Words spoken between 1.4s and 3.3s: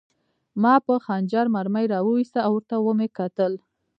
مرمۍ را وویسته او ورته مې